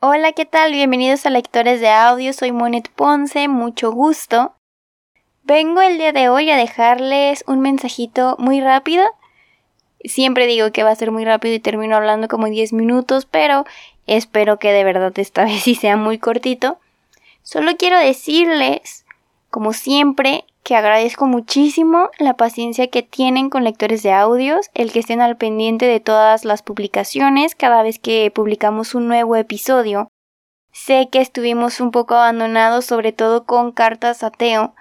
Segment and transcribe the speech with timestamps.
[0.00, 0.72] Hola, ¿qué tal?
[0.72, 2.32] Bienvenidos a Lectores de Audio.
[2.32, 4.54] Soy Monet Ponce, mucho gusto.
[5.42, 9.04] Vengo el día de hoy a dejarles un mensajito muy rápido
[10.04, 13.64] Siempre digo que va a ser muy rápido y termino hablando como 10 minutos, pero
[14.06, 16.78] espero que de verdad esta vez sí sea muy cortito.
[17.42, 19.04] Solo quiero decirles,
[19.50, 24.98] como siempre, que agradezco muchísimo la paciencia que tienen con lectores de audios, el que
[24.98, 30.10] estén al pendiente de todas las publicaciones cada vez que publicamos un nuevo episodio.
[30.70, 34.74] Sé que estuvimos un poco abandonados, sobre todo con cartas a Teo,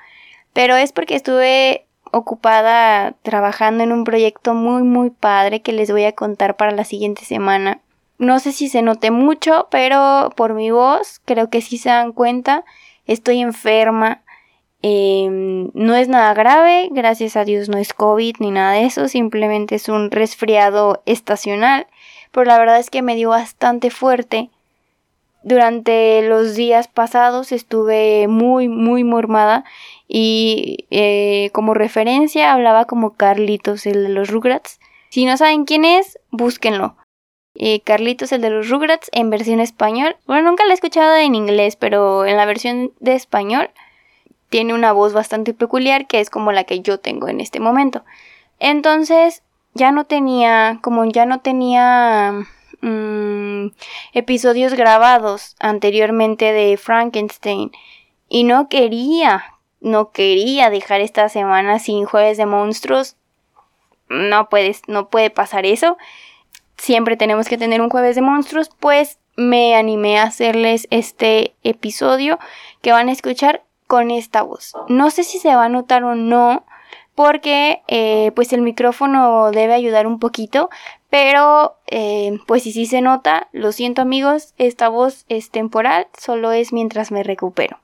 [0.52, 6.04] pero es porque estuve ocupada trabajando en un proyecto muy muy padre que les voy
[6.04, 7.80] a contar para la siguiente semana.
[8.17, 12.11] No sé si se note mucho, pero por mi voz creo que sí se dan
[12.11, 12.66] cuenta.
[13.06, 14.22] Estoy enferma.
[14.81, 19.08] Em, no es nada grave, gracias a Dios no es COVID ni nada de eso,
[19.08, 21.88] simplemente es un resfriado estacional.
[22.31, 24.50] Pero la verdad es que me dio bastante fuerte.
[25.44, 29.64] Durante los días pasados estuve muy, muy mormada
[30.08, 34.80] y eh, como referencia hablaba como Carlitos, el de los Rugrats.
[35.09, 36.98] Si no saben quién es, búsquenlo.
[37.55, 40.17] Eh, Carlitos, el de los Rugrats, en versión español.
[40.28, 43.70] Bueno, nunca lo he escuchado en inglés, pero en la versión de español
[44.50, 48.03] tiene una voz bastante peculiar que es como la que yo tengo en este momento.
[48.59, 52.33] Entonces, ya no tenía, como ya no tenía
[52.82, 53.67] mm,
[54.14, 57.71] episodios grabados anteriormente de Frankenstein
[58.30, 63.16] y no quería no quería dejar esta semana sin jueves de monstruos.
[64.10, 65.98] No puedes, no puede pasar eso.
[66.77, 72.39] Siempre tenemos que tener un jueves de monstruos, pues me animé a hacerles este episodio
[72.82, 74.73] que van a escuchar con esta voz.
[74.89, 76.65] No sé si se va a notar o no,
[77.15, 80.70] porque eh, pues el micrófono debe ayudar un poquito,
[81.09, 86.52] pero eh, pues si sí se nota, lo siento amigos, esta voz es temporal, solo
[86.52, 87.80] es mientras me recupero.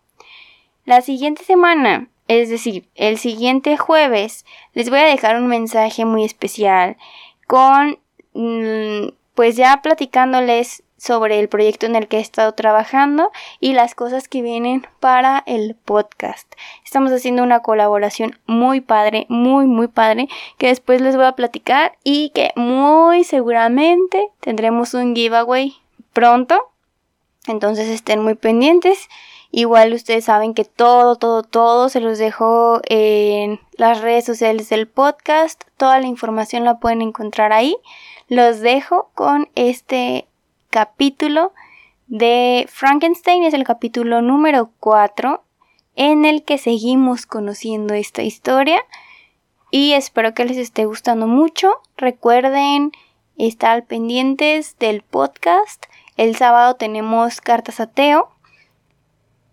[0.85, 6.25] La siguiente semana, es decir, el siguiente jueves, les voy a dejar un mensaje muy
[6.25, 6.97] especial
[7.47, 7.97] con,
[8.33, 13.93] mm, pues ya platicándoles sobre el proyecto en el que he estado trabajando y las
[13.93, 16.49] cosas que vienen para el podcast.
[16.85, 21.97] Estamos haciendo una colaboración muy padre, muy, muy padre, que después les voy a platicar
[22.05, 25.75] y que muy seguramente tendremos un giveaway
[26.13, 26.69] pronto.
[27.47, 29.09] Entonces estén muy pendientes.
[29.51, 34.87] Igual ustedes saben que todo, todo, todo se los dejo en las redes sociales del
[34.87, 35.61] podcast.
[35.75, 37.75] Toda la información la pueden encontrar ahí.
[38.29, 40.27] Los dejo con este
[40.73, 41.53] capítulo
[42.07, 43.43] de Frankenstein.
[43.43, 45.43] Es el capítulo número 4
[45.95, 48.81] en el que seguimos conociendo esta historia.
[49.69, 51.75] Y espero que les esté gustando mucho.
[51.95, 52.91] Recuerden
[53.37, 55.85] estar pendientes del podcast.
[56.17, 58.31] El sábado tenemos cartas a Teo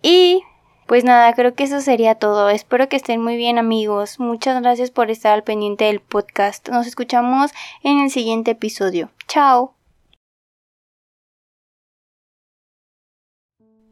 [0.03, 0.43] y
[0.87, 2.49] pues nada, creo que eso sería todo.
[2.49, 4.19] Espero que estén muy bien amigos.
[4.19, 6.71] Muchas gracias por estar al pendiente del podcast.
[6.71, 7.51] Nos escuchamos
[7.83, 9.11] en el siguiente episodio.
[9.29, 9.75] Chao.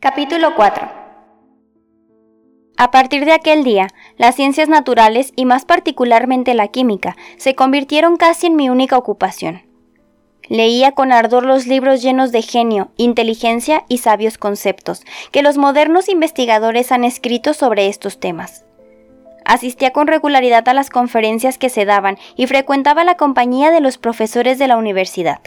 [0.00, 0.88] Capítulo 4
[2.76, 8.16] A partir de aquel día, las ciencias naturales y más particularmente la química se convirtieron
[8.16, 9.62] casi en mi única ocupación.
[10.48, 16.08] Leía con ardor los libros llenos de genio, inteligencia y sabios conceptos que los modernos
[16.08, 18.64] investigadores han escrito sobre estos temas.
[19.44, 23.98] Asistía con regularidad a las conferencias que se daban y frecuentaba la compañía de los
[23.98, 25.40] profesores de la universidad,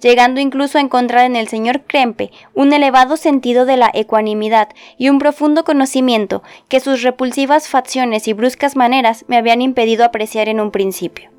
[0.00, 5.08] llegando incluso a encontrar en el señor Krempe un elevado sentido de la ecuanimidad y
[5.08, 10.60] un profundo conocimiento que sus repulsivas facciones y bruscas maneras me habían impedido apreciar en
[10.60, 11.30] un principio.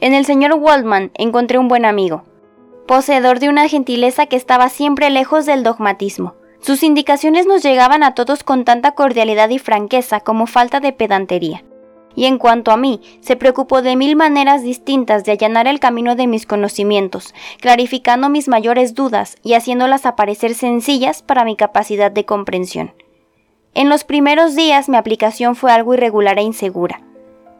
[0.00, 2.24] En el señor Waldman encontré un buen amigo,
[2.86, 6.34] poseedor de una gentileza que estaba siempre lejos del dogmatismo.
[6.60, 11.62] Sus indicaciones nos llegaban a todos con tanta cordialidad y franqueza como falta de pedantería.
[12.16, 16.16] Y en cuanto a mí, se preocupó de mil maneras distintas de allanar el camino
[16.16, 22.24] de mis conocimientos, clarificando mis mayores dudas y haciéndolas aparecer sencillas para mi capacidad de
[22.24, 22.94] comprensión.
[23.74, 27.02] En los primeros días mi aplicación fue algo irregular e insegura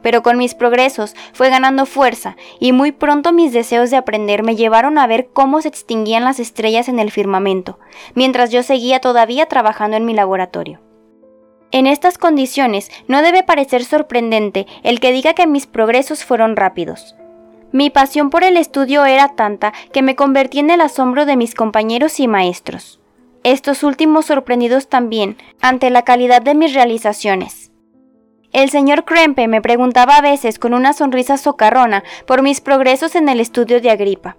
[0.07, 4.55] pero con mis progresos fue ganando fuerza y muy pronto mis deseos de aprender me
[4.55, 7.81] llevaron a ver cómo se extinguían las estrellas en el firmamento,
[8.15, 10.86] mientras yo seguía todavía trabajando en mi laboratorio.
[11.73, 17.17] En estas condiciones no debe parecer sorprendente el que diga que mis progresos fueron rápidos.
[17.73, 21.55] Mi pasión por el estudio era tanta que me convertí en el asombro de mis
[21.55, 23.01] compañeros y maestros.
[23.43, 27.71] Estos últimos sorprendidos también ante la calidad de mis realizaciones.
[28.53, 33.29] El señor Krempe me preguntaba a veces con una sonrisa socarrona por mis progresos en
[33.29, 34.37] el estudio de Agripa.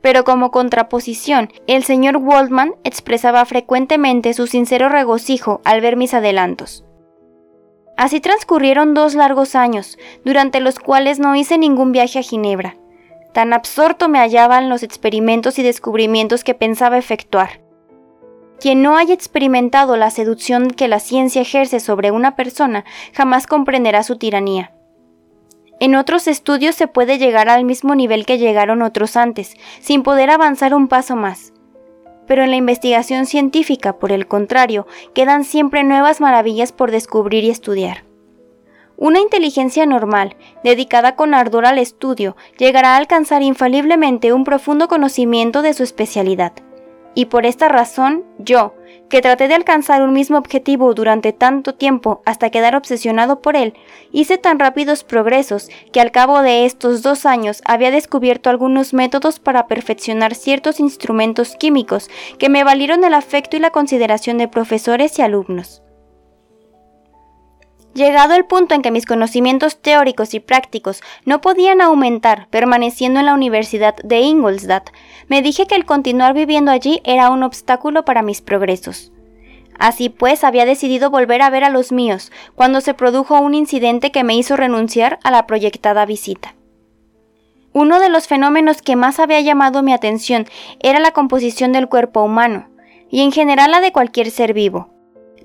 [0.00, 6.84] Pero como contraposición, el señor Waldman expresaba frecuentemente su sincero regocijo al ver mis adelantos.
[7.96, 12.76] Así transcurrieron dos largos años, durante los cuales no hice ningún viaje a Ginebra.
[13.32, 17.60] Tan absorto me hallaba en los experimentos y descubrimientos que pensaba efectuar.
[18.60, 22.84] Quien no haya experimentado la seducción que la ciencia ejerce sobre una persona
[23.14, 24.72] jamás comprenderá su tiranía.
[25.80, 30.30] En otros estudios se puede llegar al mismo nivel que llegaron otros antes, sin poder
[30.30, 31.52] avanzar un paso más
[32.28, 37.50] pero en la investigación científica, por el contrario, quedan siempre nuevas maravillas por descubrir y
[37.50, 38.04] estudiar.
[38.96, 45.62] Una inteligencia normal, dedicada con ardor al estudio, llegará a alcanzar infaliblemente un profundo conocimiento
[45.62, 46.52] de su especialidad.
[47.14, 48.74] Y por esta razón, yo,
[49.08, 53.74] que traté de alcanzar un mismo objetivo durante tanto tiempo hasta quedar obsesionado por él,
[54.12, 59.38] hice tan rápidos progresos que al cabo de estos dos años había descubierto algunos métodos
[59.40, 65.18] para perfeccionar ciertos instrumentos químicos que me valieron el afecto y la consideración de profesores
[65.18, 65.82] y alumnos.
[67.98, 73.26] Llegado el punto en que mis conocimientos teóricos y prácticos no podían aumentar permaneciendo en
[73.26, 74.90] la Universidad de Ingolstadt,
[75.26, 79.10] me dije que el continuar viviendo allí era un obstáculo para mis progresos.
[79.80, 84.12] Así pues, había decidido volver a ver a los míos, cuando se produjo un incidente
[84.12, 86.54] que me hizo renunciar a la proyectada visita.
[87.72, 90.46] Uno de los fenómenos que más había llamado mi atención
[90.78, 92.68] era la composición del cuerpo humano,
[93.10, 94.96] y en general la de cualquier ser vivo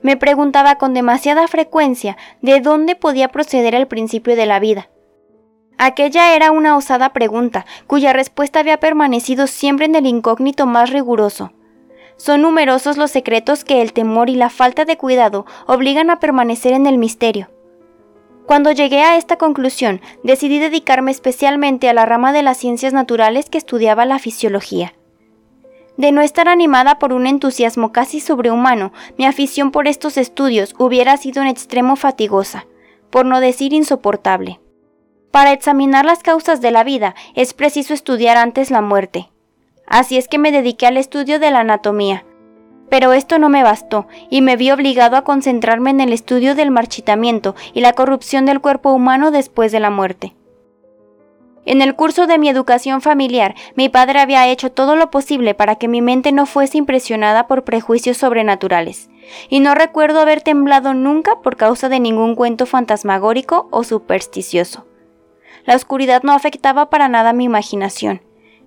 [0.04, 4.90] me preguntaba con demasiada frecuencia de dónde podía proceder el principio de la vida.
[5.80, 11.52] Aquella era una osada pregunta, cuya respuesta había permanecido siempre en el incógnito más riguroso.
[12.16, 16.74] Son numerosos los secretos que el temor y la falta de cuidado obligan a permanecer
[16.74, 17.50] en el misterio.
[18.46, 23.50] Cuando llegué a esta conclusión, decidí dedicarme especialmente a la rama de las ciencias naturales
[23.50, 24.94] que estudiaba la fisiología.
[25.98, 31.18] De no estar animada por un entusiasmo casi sobrehumano, mi afición por estos estudios hubiera
[31.18, 32.66] sido en extremo fatigosa,
[33.12, 34.60] por no decir insoportable.
[35.30, 39.30] Para examinar las causas de la vida es preciso estudiar antes la muerte.
[39.86, 42.26] Así es que me dediqué al estudio de la anatomía.
[42.90, 46.72] Pero esto no me bastó y me vi obligado a concentrarme en el estudio del
[46.72, 50.36] marchitamiento y la corrupción del cuerpo humano después de la muerte.
[51.66, 55.76] En el curso de mi educación familiar, mi padre había hecho todo lo posible para
[55.76, 59.10] que mi mente no fuese impresionada por prejuicios sobrenaturales,
[59.50, 64.86] y no recuerdo haber temblado nunca por causa de ningún cuento fantasmagórico o supersticioso.
[65.66, 68.22] La oscuridad no afectaba para nada mi imaginación,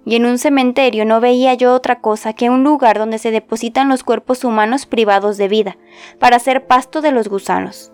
[0.07, 3.91] y en un cementerio no veía yo otra cosa que un lugar donde se depositan
[3.91, 5.77] los cuerpos humanos privados de vida,
[6.19, 7.93] para ser pasto de los gusanos.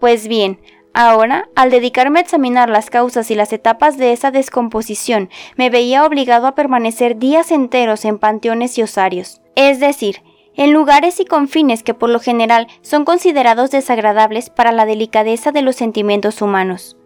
[0.00, 0.58] Pues bien,
[0.94, 6.04] Ahora, al dedicarme a examinar las causas y las etapas de esa descomposición, me veía
[6.04, 10.22] obligado a permanecer días enteros en panteones y osarios, es decir,
[10.54, 15.62] en lugares y confines que por lo general son considerados desagradables para la delicadeza de
[15.62, 16.98] los sentimientos humanos.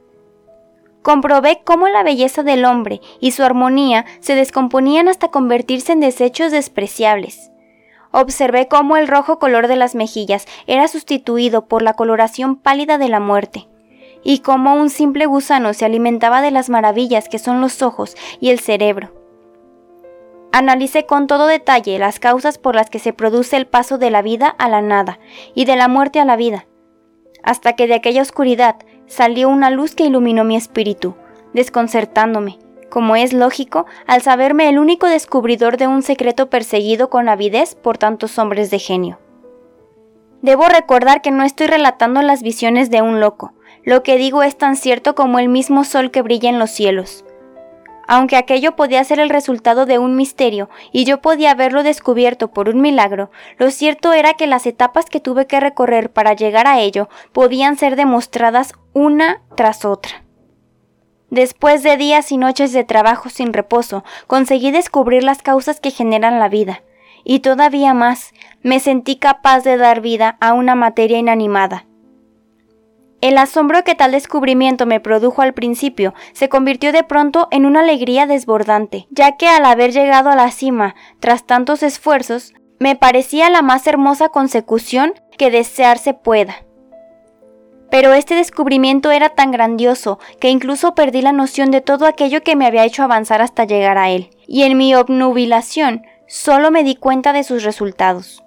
[1.03, 6.51] Comprobé cómo la belleza del hombre y su armonía se descomponían hasta convertirse en desechos
[6.51, 7.53] despreciables.
[8.11, 13.09] Observé cómo el rojo color de las mejillas era sustituido por la coloración pálida de
[13.09, 13.69] la muerte
[14.29, 18.51] y cómo un simple gusano se alimentaba de las maravillas que son los ojos y
[18.51, 19.13] el cerebro.
[20.51, 24.23] Analicé con todo detalle las causas por las que se produce el paso de la
[24.23, 25.21] vida a la nada
[25.55, 26.67] y de la muerte a la vida,
[27.45, 28.75] hasta que de aquella oscuridad
[29.07, 31.15] salió una luz que iluminó mi espíritu,
[31.55, 32.59] desconcertándome,
[32.91, 37.97] como es lógico, al saberme el único descubridor de un secreto perseguido con avidez por
[37.97, 39.21] tantos hombres de genio.
[40.43, 43.53] Debo recordar que no estoy relatando las visiones de un loco,
[43.87, 47.25] lo que digo es tan cierto como el mismo sol que brilla en los cielos.
[48.09, 52.69] Aunque aquello podía ser el resultado de un misterio y yo podía haberlo descubierto por
[52.69, 56.81] un milagro, lo cierto era que las etapas que tuve que recorrer para llegar a
[56.81, 60.25] ello podían ser demostradas una tras otra.
[61.31, 66.41] Después de días y noches de trabajo sin reposo, conseguí descubrir las causas que generan
[66.41, 66.83] la vida,
[67.25, 71.87] y todavía más, me sentí capaz de dar vida a una materia inanimada,
[73.27, 77.81] El asombro que tal descubrimiento me produjo al principio se convirtió de pronto en una
[77.81, 83.51] alegría desbordante, ya que al haber llegado a la cima, tras tantos esfuerzos, me parecía
[83.51, 86.55] la más hermosa consecución que desearse pueda.
[87.91, 92.55] Pero este descubrimiento era tan grandioso que incluso perdí la noción de todo aquello que
[92.55, 96.95] me había hecho avanzar hasta llegar a él, y en mi obnubilación solo me di
[96.95, 98.46] cuenta de sus resultados.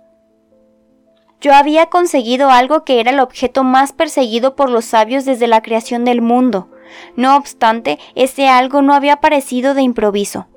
[1.42, 5.62] Yo había conseguido algo que era el objeto más perseguido por los sabios desde la
[5.62, 6.68] creación del mundo.
[7.16, 10.48] No obstante, ese algo no había aparecido de improviso.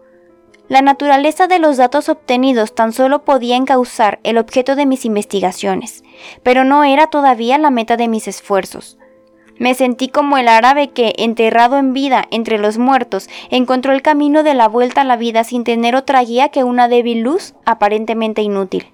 [0.69, 6.03] La naturaleza de los datos obtenidos tan solo podía encauzar el objeto de mis investigaciones,
[6.43, 8.99] pero no era todavía la meta de mis esfuerzos.
[9.59, 14.43] Me sentí como el árabe que, enterrado en vida entre los muertos, encontró el camino
[14.43, 18.43] de la vuelta a la vida sin tener otra guía que una débil luz aparentemente
[18.43, 18.87] inútil.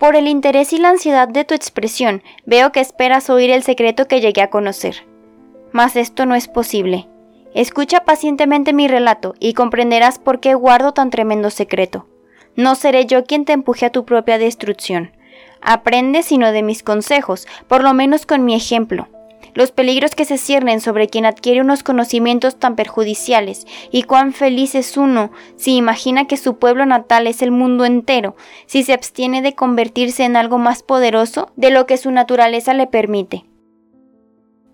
[0.00, 4.08] Por el interés y la ansiedad de tu expresión, veo que esperas oír el secreto
[4.08, 5.06] que llegué a conocer.
[5.72, 7.06] Mas esto no es posible.
[7.54, 12.06] Escucha pacientemente mi relato y comprenderás por qué guardo tan tremendo secreto.
[12.56, 15.12] No seré yo quien te empuje a tu propia destrucción.
[15.60, 19.06] Aprende sino de mis consejos, por lo menos con mi ejemplo
[19.54, 24.74] los peligros que se ciernen sobre quien adquiere unos conocimientos tan perjudiciales, y cuán feliz
[24.74, 29.42] es uno si imagina que su pueblo natal es el mundo entero, si se abstiene
[29.42, 33.44] de convertirse en algo más poderoso de lo que su naturaleza le permite.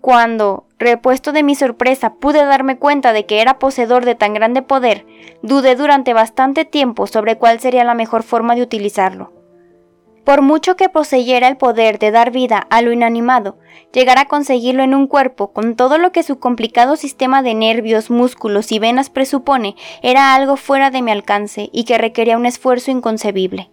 [0.01, 4.61] Cuando, repuesto de mi sorpresa, pude darme cuenta de que era poseedor de tan grande
[4.61, 5.05] poder,
[5.41, 9.36] dudé durante bastante tiempo sobre cuál sería la mejor forma de utilizarlo.
[10.27, 13.57] Por mucho que poseyera el poder de dar vida a lo inanimado,
[13.93, 18.09] llegar a conseguirlo en un cuerpo con todo lo que su complicado sistema de nervios,
[18.09, 22.91] músculos y venas presupone, era algo fuera de mi alcance y que requería un esfuerzo
[22.91, 23.71] inconcebible.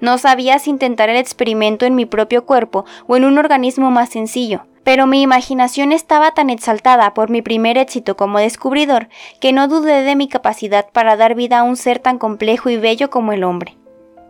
[0.00, 4.10] No sabía si intentar el experimento en mi propio cuerpo o en un organismo más
[4.10, 9.08] sencillo, pero mi imaginación estaba tan exaltada por mi primer éxito como descubridor
[9.40, 12.76] que no dudé de mi capacidad para dar vida a un ser tan complejo y
[12.76, 13.78] bello como el hombre.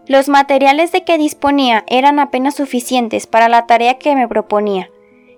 [0.07, 4.91] Los materiales de que disponía eran apenas suficientes para la tarea que me proponía,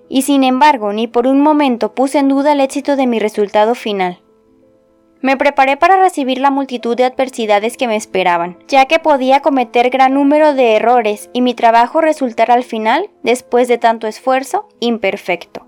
[0.09, 3.75] y sin embargo ni por un momento puse en duda el éxito de mi resultado
[3.75, 4.19] final.
[5.21, 9.89] Me preparé para recibir la multitud de adversidades que me esperaban, ya que podía cometer
[9.89, 15.66] gran número de errores y mi trabajo resultar al final, después de tanto esfuerzo, imperfecto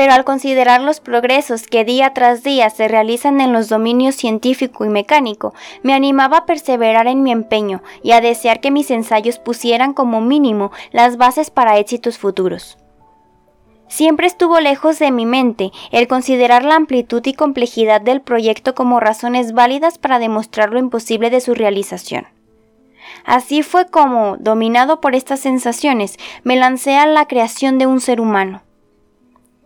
[0.00, 4.86] pero al considerar los progresos que día tras día se realizan en los dominios científico
[4.86, 5.52] y mecánico,
[5.82, 10.22] me animaba a perseverar en mi empeño y a desear que mis ensayos pusieran como
[10.22, 12.78] mínimo las bases para éxitos futuros.
[13.88, 19.00] Siempre estuvo lejos de mi mente el considerar la amplitud y complejidad del proyecto como
[19.00, 22.26] razones válidas para demostrar lo imposible de su realización.
[23.26, 28.22] Así fue como, dominado por estas sensaciones, me lancé a la creación de un ser
[28.22, 28.62] humano.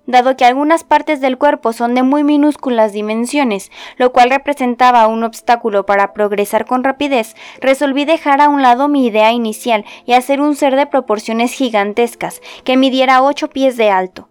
[0.07, 5.25] Dado que algunas partes del cuerpo son de muy minúsculas dimensiones, lo cual representaba un
[5.25, 10.41] obstáculo para progresar con rapidez, resolví dejar a un lado mi idea inicial y hacer
[10.43, 14.29] un ser de proporciones gigantescas, que midiera ocho pies de alto.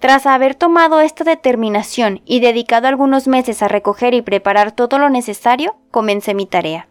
[0.00, 5.10] Tras haber tomado esta determinación y dedicado algunos meses a recoger y preparar todo lo
[5.10, 6.89] necesario, comencé mi tarea.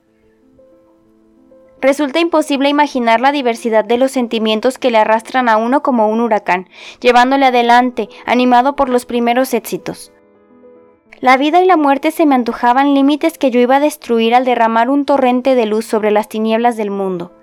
[1.82, 6.20] Resulta imposible imaginar la diversidad de los sentimientos que le arrastran a uno como un
[6.20, 6.68] huracán,
[7.00, 10.12] llevándole adelante, animado por los primeros éxitos.
[11.22, 14.46] La vida y la muerte se me antojaban límites que yo iba a destruir al
[14.46, 17.34] derramar un torrente de luz sobre las tinieblas del mundo.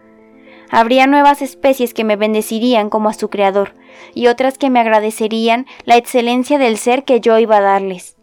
[0.71, 3.75] Habría nuevas especies que me bendecirían como a su creador,
[4.15, 8.17] y otras que me agradecerían la excelencia del ser que yo iba a darles.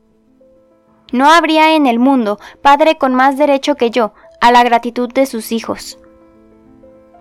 [1.12, 5.26] No habría en el mundo padre con más derecho que yo a la gratitud de
[5.26, 6.00] sus hijos.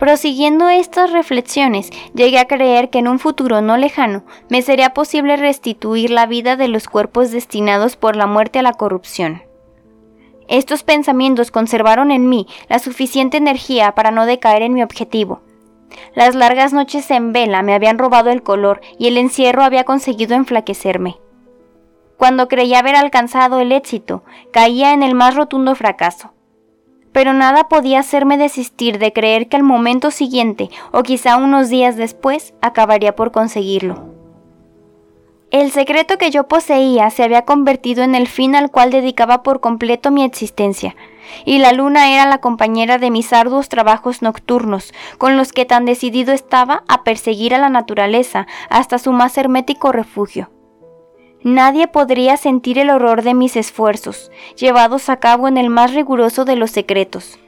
[0.02, 5.36] Prosiguiendo estas reflexiones, llegué a creer que en un futuro no lejano me sería posible
[5.36, 9.44] restituir la vida de los cuerpos destinados por la muerte a la corrupción.
[10.48, 15.42] Estos pensamientos conservaron en mí la suficiente energía para no decaer en mi objetivo.
[16.16, 20.34] Las largas noches en vela me habían robado el color y el encierro había conseguido
[20.34, 21.20] enflaquecerme.
[22.16, 26.32] Cuando creía haber alcanzado el éxito, caía en el más rotundo fracaso
[27.12, 31.96] pero nada podía hacerme desistir de creer que al momento siguiente, o quizá unos días
[31.96, 34.12] después, acabaría por conseguirlo.
[35.50, 39.60] El secreto que yo poseía se había convertido en el fin al cual dedicaba por
[39.60, 40.96] completo mi existencia,
[41.44, 45.84] y la luna era la compañera de mis arduos trabajos nocturnos, con los que tan
[45.84, 50.50] decidido estaba a perseguir a la naturaleza hasta su más hermético refugio.
[51.44, 56.44] Nadie podría sentir el horror de mis esfuerzos, llevados a cabo en el más riguroso
[56.44, 57.38] de los secretos.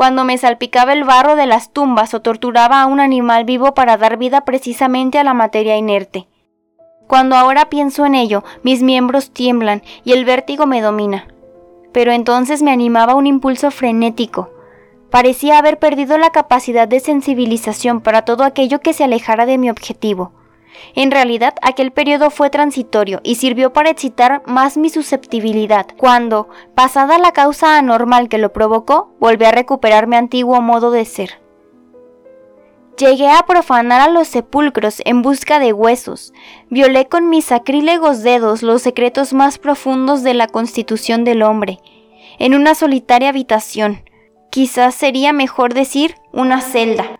[0.00, 3.98] cuando me salpicaba el barro de las tumbas o torturaba a un animal vivo para
[3.98, 6.26] dar vida precisamente a la materia inerte.
[7.06, 11.26] Cuando ahora pienso en ello, mis miembros tiemblan y el vértigo me domina.
[11.92, 14.48] Pero entonces me animaba un impulso frenético.
[15.10, 19.68] Parecía haber perdido la capacidad de sensibilización para todo aquello que se alejara de mi
[19.68, 20.32] objetivo.
[20.94, 27.18] En realidad, aquel periodo fue transitorio y sirvió para excitar más mi susceptibilidad, cuando, pasada
[27.18, 31.40] la causa anormal que lo provocó, volví a recuperar mi antiguo modo de ser.
[32.98, 36.34] Llegué a profanar a los sepulcros en busca de huesos,
[36.68, 41.78] violé con mis sacrílegos dedos los secretos más profundos de la constitución del hombre,
[42.38, 44.02] en una solitaria habitación,
[44.50, 47.19] quizás sería mejor decir una celda,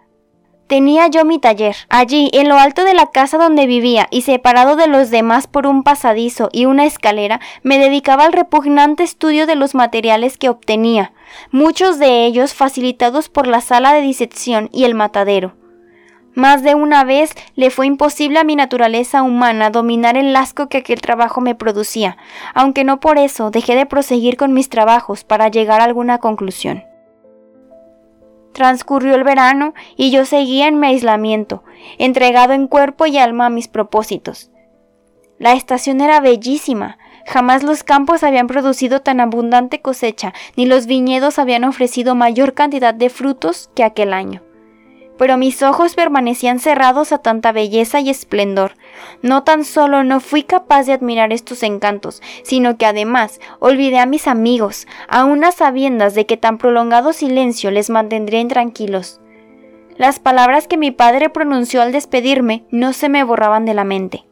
[0.71, 4.77] Tenía yo mi taller, allí, en lo alto de la casa donde vivía, y separado
[4.77, 9.57] de los demás por un pasadizo y una escalera, me dedicaba al repugnante estudio de
[9.57, 11.13] los materiales que obtenía,
[11.51, 15.57] muchos de ellos facilitados por la sala de disección y el matadero.
[16.37, 20.79] Más de una vez le fue imposible a mi naturaleza humana dominar el asco que
[20.79, 22.17] aquel trabajo me producía,
[22.55, 26.85] aunque no por eso dejé de proseguir con mis trabajos para llegar a alguna conclusión.
[28.53, 31.63] Transcurrió el verano y yo seguía en mi aislamiento,
[31.99, 34.51] entregado en cuerpo y alma a mis propósitos.
[35.39, 41.39] La estación era bellísima, jamás los campos habían producido tan abundante cosecha, ni los viñedos
[41.39, 44.43] habían ofrecido mayor cantidad de frutos que aquel año
[45.21, 48.73] pero mis ojos permanecían cerrados a tanta belleza y esplendor.
[49.23, 54.07] No tan solo no fui capaz de admirar estos encantos, sino que además olvidé a
[54.07, 59.21] mis amigos, a sabiendas de que tan prolongado silencio les mantendría intranquilos.
[59.97, 64.25] Las palabras que mi padre pronunció al despedirme no se me borraban de la mente.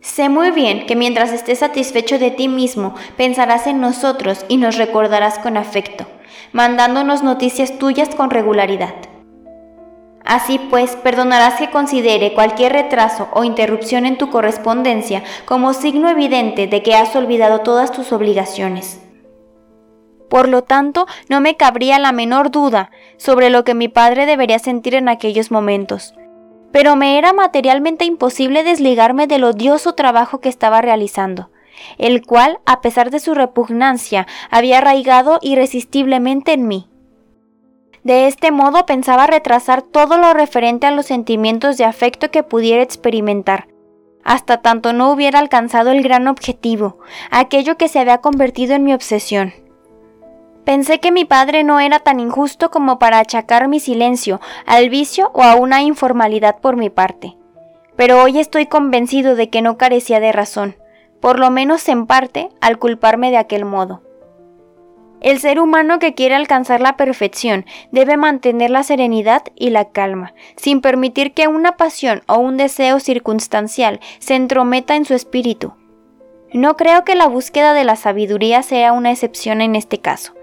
[0.00, 4.76] Sé muy bien que mientras estés satisfecho de ti mismo, pensarás en nosotros y nos
[4.76, 6.06] recordarás con afecto,
[6.52, 8.94] mandándonos noticias tuyas con regularidad.
[10.30, 16.68] Así pues, perdonarás que considere cualquier retraso o interrupción en tu correspondencia como signo evidente
[16.68, 19.00] de que has olvidado todas tus obligaciones.
[20.28, 24.60] Por lo tanto, no me cabría la menor duda sobre lo que mi padre debería
[24.60, 26.14] sentir en aquellos momentos.
[26.70, 31.50] Pero me era materialmente imposible desligarme del odioso trabajo que estaba realizando,
[31.98, 36.89] el cual, a pesar de su repugnancia, había arraigado irresistiblemente en mí.
[38.02, 42.82] De este modo pensaba retrasar todo lo referente a los sentimientos de afecto que pudiera
[42.82, 43.68] experimentar,
[44.24, 46.98] hasta tanto no hubiera alcanzado el gran objetivo,
[47.30, 49.52] aquello que se había convertido en mi obsesión.
[50.64, 55.30] Pensé que mi padre no era tan injusto como para achacar mi silencio al vicio
[55.34, 57.36] o a una informalidad por mi parte.
[57.96, 60.76] Pero hoy estoy convencido de que no carecía de razón,
[61.20, 64.02] por lo menos en parte, al culparme de aquel modo.
[65.20, 70.32] El ser humano que quiere alcanzar la perfección debe mantener la serenidad y la calma,
[70.56, 75.74] sin permitir que una pasión o un deseo circunstancial se entrometa en su espíritu.
[76.52, 80.34] No creo que la búsqueda de la sabiduría sea una excepción en este caso.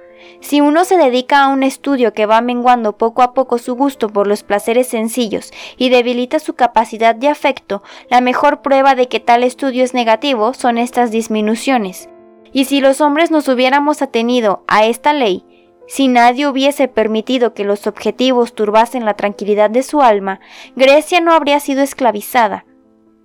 [0.41, 4.09] Si uno se dedica a un estudio que va menguando poco a poco su gusto
[4.09, 9.19] por los placeres sencillos y debilita su capacidad de afecto, la mejor prueba de que
[9.19, 12.09] tal estudio es negativo son estas disminuciones.
[12.53, 15.43] Y si los hombres nos hubiéramos atenido a esta ley,
[15.87, 20.39] si nadie hubiese permitido que los objetivos turbasen la tranquilidad de su alma,
[20.75, 22.65] Grecia no habría sido esclavizada,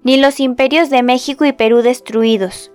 [0.04, 2.70] ni los imperios de México y Perú destruidos.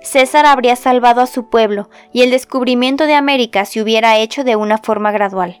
[0.00, 4.56] César habría salvado a su pueblo y el descubrimiento de América se hubiera hecho de
[4.56, 5.60] una forma gradual.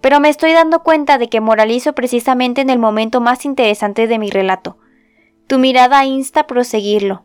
[0.00, 4.18] Pero me estoy dando cuenta de que moralizo precisamente en el momento más interesante de
[4.18, 4.78] mi relato.
[5.46, 7.24] Tu mirada insta a proseguirlo.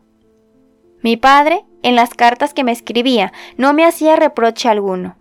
[1.02, 5.16] Mi padre, en las cartas que me escribía, no me hacía reproche alguno.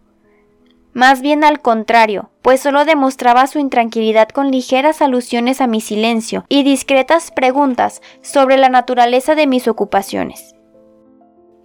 [0.93, 6.43] Más bien al contrario, pues solo demostraba su intranquilidad con ligeras alusiones a mi silencio
[6.49, 10.55] y discretas preguntas sobre la naturaleza de mis ocupaciones.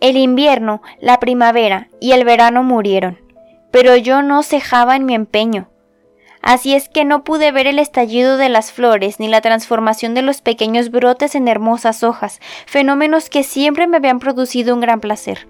[0.02, 3.20] El invierno, la primavera y el verano murieron,
[3.70, 5.71] pero yo no cejaba en mi empeño.
[6.42, 10.22] Así es que no pude ver el estallido de las flores ni la transformación de
[10.22, 15.46] los pequeños brotes en hermosas hojas, fenómenos que siempre me habían producido un gran placer.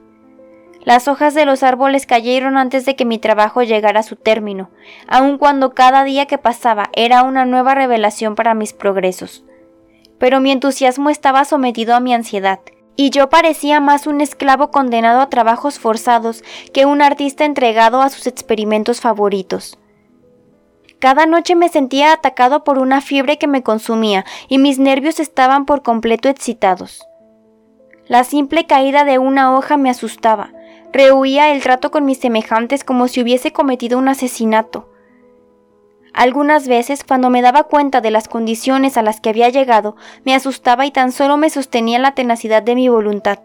[0.85, 4.71] Las hojas de los árboles cayeron antes de que mi trabajo llegara a su término,
[5.07, 9.45] aun cuando cada día que pasaba era una nueva revelación para mis progresos.
[10.19, 12.61] Pero mi entusiasmo estaba sometido a mi ansiedad,
[12.97, 16.43] y yo parecía más un esclavo condenado a trabajos forzados
[16.75, 19.79] que un artista entregado a sus experimentos favoritos.
[21.03, 25.67] Cada noche me sentía atacado por una fiebre que me consumía y mis nervios estaban
[25.67, 27.09] por completo excitados.
[28.07, 30.53] La simple caída de una hoja me asustaba,
[30.93, 34.91] Rehuía el trato con mis semejantes como si hubiese cometido un asesinato.
[36.15, 40.37] Algunas veces, cuando me daba cuenta de las condiciones a las que había llegado, me
[40.37, 43.41] asustaba y tan solo me sostenía la tenacidad de mi voluntad.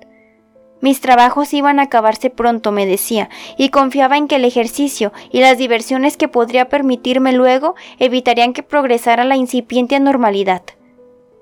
[0.79, 5.39] Mis trabajos iban a acabarse pronto, me decía, y confiaba en que el ejercicio y
[5.39, 10.61] las diversiones que podría permitirme luego evitarían que progresara la incipiente anormalidad.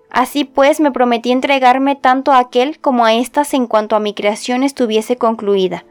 [0.09, 4.13] Así pues, me prometí entregarme tanto a aquel como a éstas en cuanto a mi
[4.13, 5.83] creación estuviese concluida.